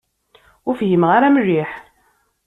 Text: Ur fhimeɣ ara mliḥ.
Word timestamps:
Ur 0.67 0.75
fhimeɣ 0.79 1.09
ara 1.17 1.33
mliḥ. 1.35 1.71